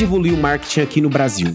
[0.00, 1.54] pode evoluir o marketing aqui no Brasil.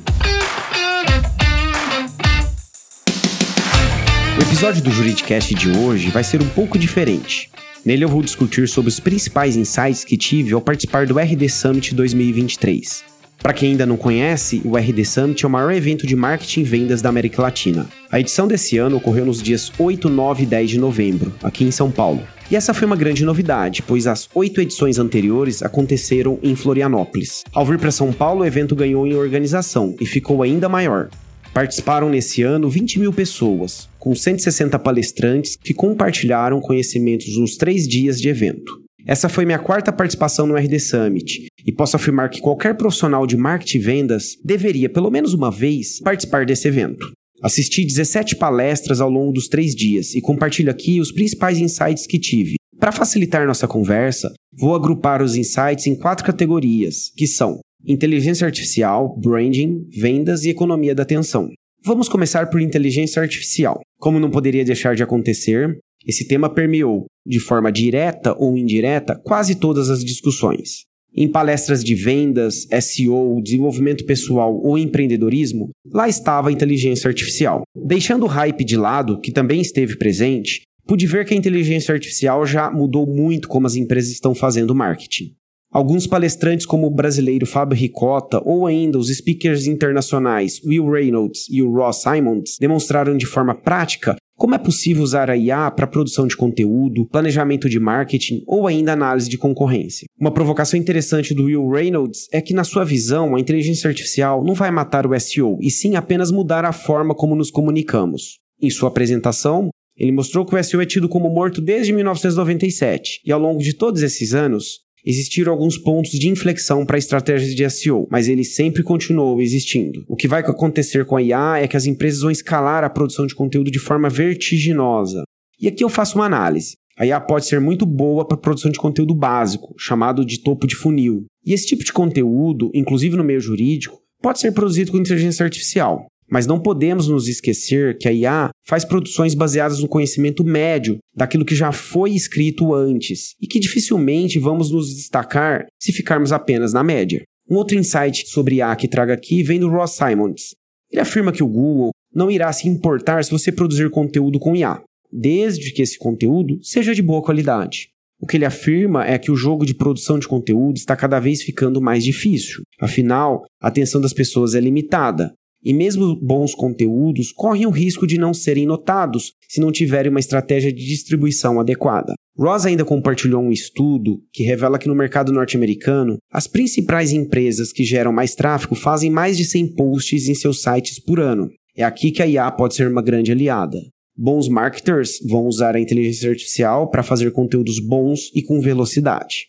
[4.38, 7.50] O episódio do Juridicast de hoje vai ser um pouco diferente.
[7.84, 11.96] Nele eu vou discutir sobre os principais insights que tive ao participar do RD Summit
[11.96, 13.04] 2023.
[13.40, 16.64] Para quem ainda não conhece, o RD Summit é o maior evento de marketing e
[16.64, 17.88] vendas da América Latina.
[18.12, 21.72] A edição desse ano ocorreu nos dias 8, 9 e 10 de novembro, aqui em
[21.72, 22.22] São Paulo.
[22.50, 27.44] E essa foi uma grande novidade, pois as oito edições anteriores aconteceram em Florianópolis.
[27.52, 31.10] Ao vir para São Paulo, o evento ganhou em organização e ficou ainda maior.
[31.52, 38.22] Participaram nesse ano 20 mil pessoas, com 160 palestrantes que compartilharam conhecimentos nos três dias
[38.22, 38.80] de evento.
[39.08, 43.38] Essa foi minha quarta participação no RD Summit e posso afirmar que qualquer profissional de
[43.38, 47.12] marketing e vendas deveria, pelo menos uma vez, participar desse evento.
[47.42, 52.18] Assisti 17 palestras ao longo dos três dias e compartilho aqui os principais insights que
[52.18, 52.56] tive.
[52.80, 59.16] Para facilitar nossa conversa, vou agrupar os insights em quatro categorias, que são inteligência artificial,
[59.20, 61.50] branding, vendas e economia da atenção.
[61.84, 63.80] Vamos começar por inteligência artificial.
[64.00, 69.56] Como não poderia deixar de acontecer, esse tema permeou, de forma direta ou indireta, quase
[69.56, 70.86] todas as discussões.
[71.18, 77.64] Em palestras de vendas, SEO, desenvolvimento pessoal ou empreendedorismo, lá estava a inteligência artificial.
[77.74, 82.46] Deixando o hype de lado, que também esteve presente, pude ver que a inteligência artificial
[82.46, 85.34] já mudou muito como as empresas estão fazendo marketing.
[85.72, 91.62] Alguns palestrantes, como o brasileiro Fábio Ricota, ou ainda os speakers internacionais Will Reynolds e
[91.62, 96.28] o Ross Simons, demonstraram de forma prática como é possível usar a IA para produção
[96.28, 100.08] de conteúdo, planejamento de marketing ou ainda análise de concorrência?
[100.20, 104.54] Uma provocação interessante do Will Reynolds é que, na sua visão, a inteligência artificial não
[104.54, 108.40] vai matar o SEO, e sim apenas mudar a forma como nos comunicamos.
[108.62, 113.32] Em sua apresentação, ele mostrou que o SEO é tido como morto desde 1997, e
[113.32, 118.08] ao longo de todos esses anos, existiram alguns pontos de inflexão para estratégias de SEO,
[118.10, 120.04] mas ele sempre continuou existindo.
[120.08, 123.28] O que vai acontecer com a IA é que as empresas vão escalar a produção
[123.28, 125.24] de conteúdo de forma vertiginosa.
[125.62, 126.74] E aqui eu faço uma análise.
[126.98, 130.76] A IA pode ser muito boa para produção de conteúdo básico, chamado de topo de
[130.76, 131.26] funil.
[131.46, 136.08] E esse tipo de conteúdo, inclusive no meio jurídico, pode ser produzido com inteligência artificial.
[136.30, 141.46] Mas não podemos nos esquecer que a IA faz produções baseadas no conhecimento médio daquilo
[141.46, 146.84] que já foi escrito antes e que dificilmente vamos nos destacar se ficarmos apenas na
[146.84, 147.24] média.
[147.50, 150.56] Um outro insight sobre IA que trago aqui vem do Ross Simons.
[150.92, 154.82] Ele afirma que o Google não irá se importar se você produzir conteúdo com IA,
[155.12, 157.90] desde que esse conteúdo seja de boa qualidade.
[158.20, 161.44] O que ele afirma é que o jogo de produção de conteúdo está cada vez
[161.44, 162.64] ficando mais difícil.
[162.80, 165.34] Afinal, a atenção das pessoas é limitada
[165.66, 170.20] e mesmo bons conteúdos correm o risco de não serem notados se não tiverem uma
[170.20, 172.14] estratégia de distribuição adequada.
[172.38, 177.84] Ross ainda compartilhou um estudo que revela que no mercado norte-americano, as principais empresas que
[177.84, 181.50] geram mais tráfego fazem mais de 100 posts em seus sites por ano.
[181.76, 183.80] É aqui que a IA pode ser uma grande aliada.
[184.18, 189.48] Bons marketers vão usar a inteligência artificial para fazer conteúdos bons e com velocidade.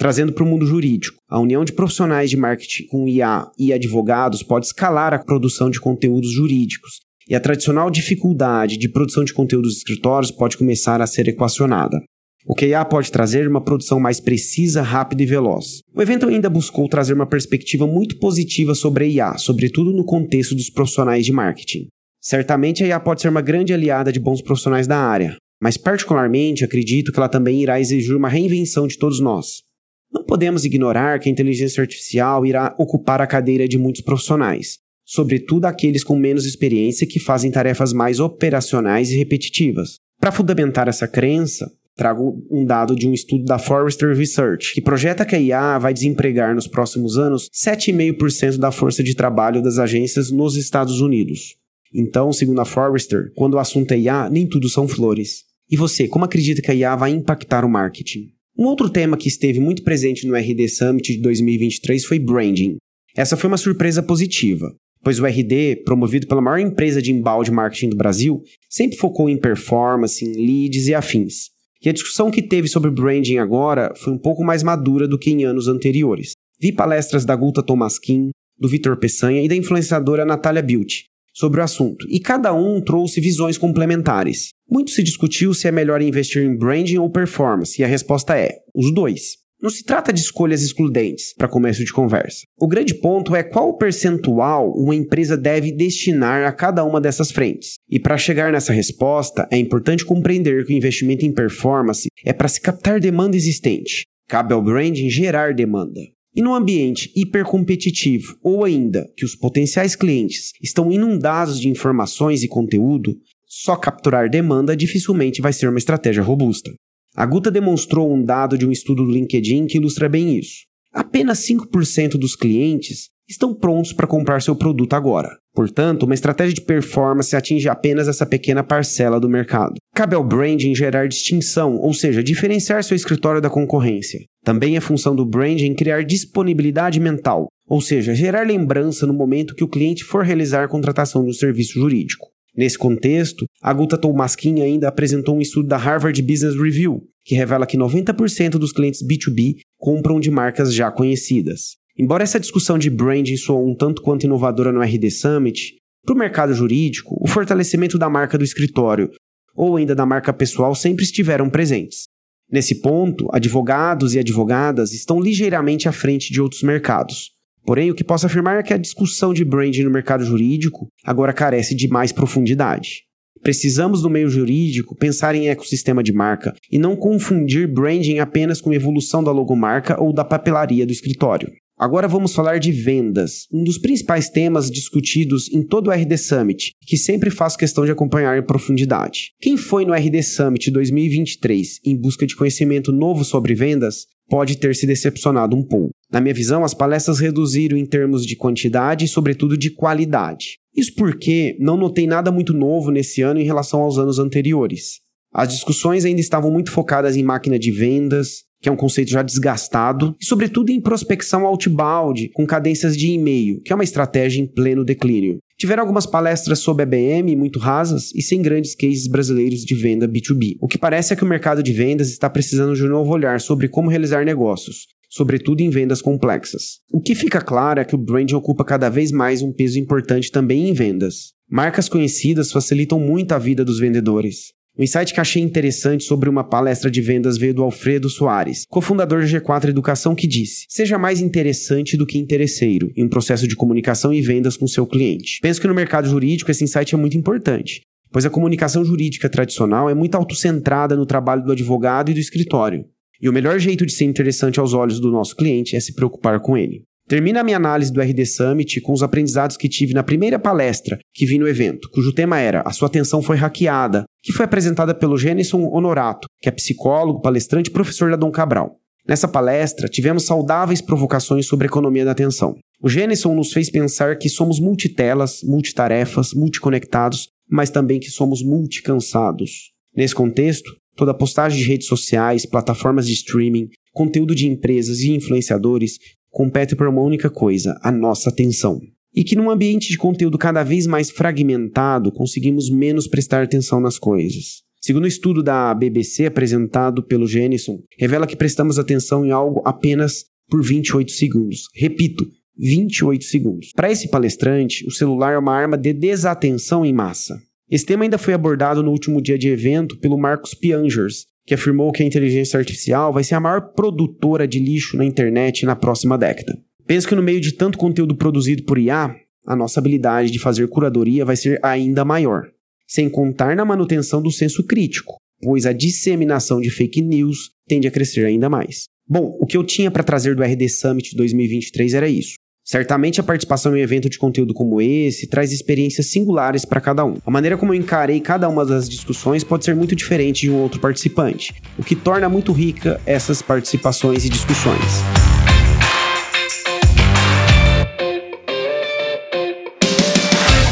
[0.00, 4.42] Trazendo para o mundo jurídico, a união de profissionais de marketing com IA e advogados
[4.42, 9.76] pode escalar a produção de conteúdos jurídicos, e a tradicional dificuldade de produção de conteúdos
[9.76, 12.00] escritórios pode começar a ser equacionada.
[12.46, 15.82] O que IA pode trazer uma produção mais precisa, rápida e veloz.
[15.94, 20.54] O evento ainda buscou trazer uma perspectiva muito positiva sobre a IA, sobretudo no contexto
[20.54, 21.88] dos profissionais de marketing.
[22.22, 26.64] Certamente a IA pode ser uma grande aliada de bons profissionais da área, mas particularmente
[26.64, 29.68] acredito que ela também irá exigir uma reinvenção de todos nós.
[30.12, 35.66] Não podemos ignorar que a inteligência artificial irá ocupar a cadeira de muitos profissionais, sobretudo
[35.66, 39.98] aqueles com menos experiência que fazem tarefas mais operacionais e repetitivas.
[40.20, 45.24] Para fundamentar essa crença, trago um dado de um estudo da Forrester Research, que projeta
[45.24, 50.30] que a IA vai desempregar nos próximos anos 7,5% da força de trabalho das agências
[50.30, 51.56] nos Estados Unidos.
[51.92, 55.44] Então, segundo a Forrester, quando o assunto é IA, nem tudo são flores.
[55.70, 58.32] E você, como acredita que a IA vai impactar o marketing?
[58.60, 62.76] Um outro tema que esteve muito presente no RD Summit de 2023 foi branding.
[63.16, 64.70] Essa foi uma surpresa positiva,
[65.02, 69.38] pois o RD, promovido pela maior empresa de embalde marketing do Brasil, sempre focou em
[69.38, 71.48] performance, em leads e afins.
[71.82, 75.30] E a discussão que teve sobre branding agora foi um pouco mais madura do que
[75.30, 76.32] em anos anteriores.
[76.60, 78.28] Vi palestras da Gulta Tomaskin,
[78.58, 83.22] do Vitor Peçanha e da influenciadora Natália Beauty, sobre o assunto, e cada um trouxe
[83.22, 84.50] visões complementares.
[84.70, 88.58] Muito se discutiu se é melhor investir em branding ou performance, e a resposta é:
[88.72, 89.40] os dois.
[89.60, 92.44] Não se trata de escolhas excludentes para começo de conversa.
[92.58, 97.74] O grande ponto é qual percentual uma empresa deve destinar a cada uma dessas frentes.
[97.90, 102.48] E para chegar nessa resposta, é importante compreender que o investimento em performance é para
[102.48, 104.06] se captar demanda existente.
[104.26, 106.00] Cabe ao branding gerar demanda.
[106.34, 112.48] E no ambiente hipercompetitivo, ou ainda que os potenciais clientes estão inundados de informações e
[112.48, 113.16] conteúdo,
[113.50, 116.70] só capturar demanda dificilmente vai ser uma estratégia robusta.
[117.16, 120.60] A Guta demonstrou um dado de um estudo do LinkedIn que ilustra bem isso.
[120.92, 125.36] Apenas 5% dos clientes estão prontos para comprar seu produto agora.
[125.52, 129.74] Portanto, uma estratégia de performance atinge apenas essa pequena parcela do mercado.
[129.94, 134.20] Cabe ao branding gerar distinção, ou seja, diferenciar seu escritório da concorrência.
[134.44, 139.64] Também é função do branding criar disponibilidade mental, ou seja, gerar lembrança no momento que
[139.64, 142.29] o cliente for realizar a contratação de um serviço jurídico.
[142.56, 147.66] Nesse contexto, a Guta Tolmaskin ainda apresentou um estudo da Harvard Business Review, que revela
[147.66, 151.76] que 90% dos clientes B2B compram de marcas já conhecidas.
[151.98, 155.74] Embora essa discussão de branding soe um tanto quanto inovadora no RD Summit,
[156.04, 159.10] para o mercado jurídico, o fortalecimento da marca do escritório
[159.54, 162.04] ou ainda da marca pessoal sempre estiveram presentes.
[162.50, 167.30] Nesse ponto, advogados e advogadas estão ligeiramente à frente de outros mercados.
[167.70, 171.32] Porém, o que posso afirmar é que a discussão de branding no mercado jurídico agora
[171.32, 173.04] carece de mais profundidade.
[173.44, 178.72] Precisamos, no meio jurídico, pensar em ecossistema de marca e não confundir branding apenas com
[178.72, 181.48] evolução da logomarca ou da papelaria do escritório.
[181.78, 186.72] Agora vamos falar de vendas, um dos principais temas discutidos em todo o RD Summit,
[186.84, 189.30] que sempre faço questão de acompanhar em profundidade.
[189.40, 194.74] Quem foi no RD Summit 2023 em busca de conhecimento novo sobre vendas pode ter
[194.74, 195.99] se decepcionado um pouco.
[196.12, 200.58] Na minha visão, as palestras reduziram em termos de quantidade e, sobretudo, de qualidade.
[200.76, 205.00] Isso porque não notei nada muito novo nesse ano em relação aos anos anteriores.
[205.32, 209.22] As discussões ainda estavam muito focadas em máquina de vendas, que é um conceito já
[209.22, 214.46] desgastado, e sobretudo em prospecção outbound, com cadências de e-mail, que é uma estratégia em
[214.46, 215.38] pleno declínio.
[215.56, 220.56] Tiveram algumas palestras sobre EBM muito rasas e sem grandes cases brasileiros de venda B2B.
[220.60, 223.40] O que parece é que o mercado de vendas está precisando de um novo olhar
[223.40, 226.78] sobre como realizar negócios, sobretudo em vendas complexas.
[226.90, 230.30] O que fica claro é que o branding ocupa cada vez mais um peso importante
[230.30, 231.32] também em vendas.
[231.50, 234.52] Marcas conhecidas facilitam muito a vida dos vendedores.
[234.78, 239.20] Um insight que achei interessante sobre uma palestra de vendas veio do Alfredo Soares, cofundador
[239.20, 243.56] da G4 Educação, que disse: Seja mais interessante do que interesseiro em um processo de
[243.56, 245.40] comunicação e vendas com seu cliente.
[245.42, 249.90] Penso que no mercado jurídico esse insight é muito importante, pois a comunicação jurídica tradicional
[249.90, 252.84] é muito autocentrada no trabalho do advogado e do escritório.
[253.20, 256.40] E o melhor jeito de ser interessante aos olhos do nosso cliente é se preocupar
[256.40, 256.82] com ele.
[257.06, 260.96] Termina a minha análise do RD Summit com os aprendizados que tive na primeira palestra
[261.12, 264.94] que vi no evento, cujo tema era A sua atenção foi hackeada, que foi apresentada
[264.94, 268.76] pelo Jenison Honorato, que é psicólogo, palestrante e professor da Dom Cabral.
[269.08, 272.54] Nessa palestra, tivemos saudáveis provocações sobre a economia da atenção.
[272.80, 279.72] O Jenison nos fez pensar que somos multitelas, multitarefas, multiconectados, mas também que somos multicansados.
[279.96, 285.98] Nesse contexto, toda postagem de redes sociais, plataformas de streaming, conteúdo de empresas e influenciadores
[286.30, 288.78] compete por uma única coisa: a nossa atenção.
[289.16, 293.98] E que num ambiente de conteúdo cada vez mais fragmentado, conseguimos menos prestar atenção nas
[293.98, 294.62] coisas.
[294.78, 299.62] Segundo o um estudo da BBC apresentado pelo Jenison, revela que prestamos atenção em algo
[299.64, 301.62] apenas por 28 segundos.
[301.74, 302.26] Repito,
[302.58, 303.72] 28 segundos.
[303.74, 307.40] Para esse palestrante, o celular é uma arma de desatenção em massa.
[307.70, 311.92] Esse tema ainda foi abordado no último dia de evento pelo Marcos Piangers, que afirmou
[311.92, 316.18] que a inteligência artificial vai ser a maior produtora de lixo na internet na próxima
[316.18, 316.58] década.
[316.84, 319.14] Penso que no meio de tanto conteúdo produzido por IA,
[319.46, 322.48] a nossa habilidade de fazer curadoria vai ser ainda maior,
[322.88, 327.90] sem contar na manutenção do senso crítico, pois a disseminação de fake news tende a
[327.90, 328.86] crescer ainda mais.
[329.08, 332.34] Bom, o que eu tinha para trazer do RD Summit 2023 era isso.
[332.64, 337.04] Certamente a participação em um evento de conteúdo como esse traz experiências singulares para cada
[337.04, 337.16] um.
[337.24, 340.56] A maneira como eu encarei cada uma das discussões pode ser muito diferente de um
[340.56, 345.02] outro participante, o que torna muito rica essas participações e discussões.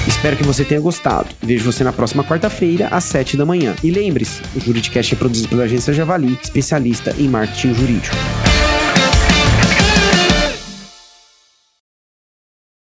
[0.06, 1.28] Espero que você tenha gostado.
[1.40, 3.76] Vejo você na próxima quarta-feira, às 7 da manhã.
[3.84, 8.16] E lembre-se, o Juridicast é produzido pela agência Javali, especialista em marketing jurídico.